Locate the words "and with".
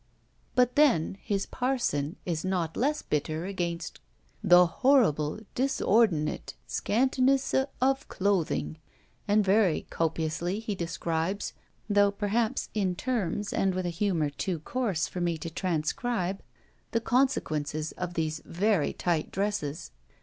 13.53-13.85